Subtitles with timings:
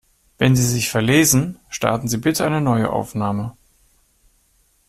[0.39, 3.53] Wenn Sie sich verlesen, starten Sie bitte eine neue Aufnahme.